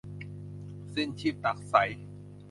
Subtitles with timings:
[0.93, 1.91] สิ้นชีพตักษัย